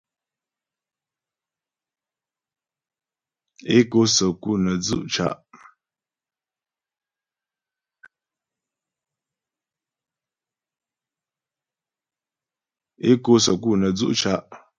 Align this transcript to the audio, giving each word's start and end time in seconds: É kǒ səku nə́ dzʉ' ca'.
É 3.75 3.77
kǒ 3.91 4.01
səku 13.45 13.63
nə́ 13.81 13.87
dzʉ' 14.03 14.19
ca'. 14.21 14.43